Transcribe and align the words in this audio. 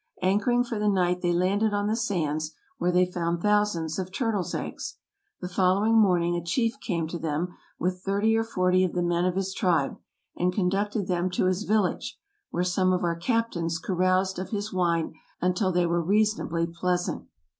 Anchoring 0.23 0.63
for 0.63 0.79
the 0.79 0.89
night 0.89 1.21
they 1.21 1.31
landed 1.31 1.75
on 1.75 1.85
the 1.85 1.95
sands, 1.95 2.55
where 2.79 2.91
they 2.91 3.05
found 3.05 3.39
thousands 3.39 3.99
of 3.99 4.11
turtles' 4.11 4.55
eggs. 4.55 4.97
The 5.41 5.47
following 5.47 5.93
morning 5.93 6.35
a 6.35 6.43
chief 6.43 6.79
came 6.79 7.07
to 7.09 7.19
them 7.19 7.55
with 7.77 8.01
thirty 8.01 8.35
or 8.35 8.43
forty 8.43 8.83
of 8.83 8.93
the 8.93 9.03
men 9.03 9.25
of 9.25 9.35
his 9.35 9.53
tribe, 9.53 9.99
and 10.35 10.51
conducted 10.51 11.05
them 11.05 11.29
to 11.29 11.45
his 11.45 11.65
village," 11.65 12.17
where 12.49 12.63
some 12.63 12.91
of 12.91 13.03
our 13.03 13.15
captains 13.15 13.77
caroused 13.77 14.39
of 14.39 14.49
his 14.49 14.73
wine 14.73 15.13
until 15.39 15.71
they 15.71 15.85
were 15.85 16.01
reasonably 16.01 16.65
pleasant." 16.65 17.27